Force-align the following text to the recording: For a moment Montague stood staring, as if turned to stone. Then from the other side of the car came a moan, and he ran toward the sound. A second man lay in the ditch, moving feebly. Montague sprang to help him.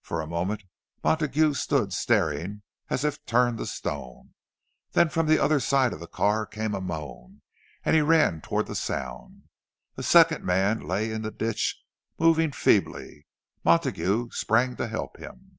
For 0.00 0.22
a 0.22 0.26
moment 0.26 0.62
Montague 1.04 1.52
stood 1.52 1.92
staring, 1.92 2.62
as 2.88 3.04
if 3.04 3.22
turned 3.26 3.58
to 3.58 3.66
stone. 3.66 4.32
Then 4.92 5.10
from 5.10 5.26
the 5.26 5.38
other 5.38 5.60
side 5.60 5.92
of 5.92 6.00
the 6.00 6.06
car 6.06 6.46
came 6.46 6.74
a 6.74 6.80
moan, 6.80 7.42
and 7.84 7.94
he 7.94 8.00
ran 8.00 8.40
toward 8.40 8.66
the 8.66 8.74
sound. 8.74 9.50
A 9.98 10.02
second 10.02 10.42
man 10.42 10.80
lay 10.80 11.12
in 11.12 11.20
the 11.20 11.30
ditch, 11.30 11.82
moving 12.18 12.50
feebly. 12.50 13.26
Montague 13.62 14.30
sprang 14.30 14.74
to 14.76 14.88
help 14.88 15.18
him. 15.18 15.58